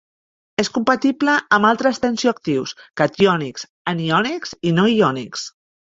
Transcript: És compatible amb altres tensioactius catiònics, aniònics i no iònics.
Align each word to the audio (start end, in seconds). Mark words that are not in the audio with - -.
És 0.61 0.69
compatible 0.77 1.35
amb 1.57 1.69
altres 1.69 2.01
tensioactius 2.07 2.73
catiònics, 3.03 3.67
aniònics 3.93 4.57
i 4.71 4.73
no 4.79 4.89
iònics. 4.95 5.45